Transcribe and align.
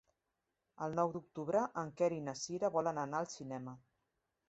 El 0.85 0.97
nou 0.99 1.13
d'octubre 1.17 1.63
en 1.83 1.93
Quer 2.01 2.11
i 2.17 2.19
na 2.31 2.37
Cira 2.47 2.75
volen 2.81 3.07
anar 3.07 3.25
al 3.25 3.33
cinema. 3.39 3.81